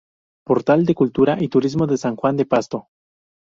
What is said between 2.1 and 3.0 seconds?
Juan de Pasto